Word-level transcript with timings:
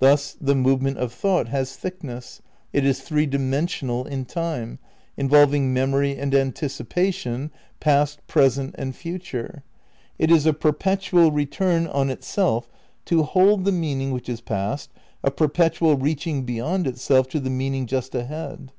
Thus 0.00 0.32
the 0.40 0.56
movement 0.56 0.98
of 0.98 1.12
thought 1.12 1.46
has 1.46 1.76
thickness, 1.76 2.42
it 2.72 2.84
is 2.84 3.02
three 3.02 3.24
dimen 3.24 3.66
sional 3.66 4.04
in 4.04 4.24
time, 4.24 4.80
involving 5.16 5.72
memory 5.72 6.16
and 6.18 6.34
anticipation, 6.34 7.52
past, 7.78 8.18
present 8.26 8.74
and 8.76 8.96
future; 8.96 9.62
it 10.18 10.28
is 10.28 10.44
a 10.44 10.52
perpetual 10.52 11.30
return 11.30 11.86
on 11.86 12.10
itself 12.10 12.68
to 13.04 13.22
hold 13.22 13.64
the 13.64 13.70
meaning 13.70 14.10
which 14.10 14.28
is 14.28 14.40
past, 14.40 14.90
a 15.22 15.30
perpetual 15.30 15.94
reaching 15.96 16.42
beyond 16.44 16.88
itself 16.88 17.28
to 17.28 17.38
the 17.38 17.48
meaning 17.48 17.86
just 17.86 18.12
ahead. 18.12 18.72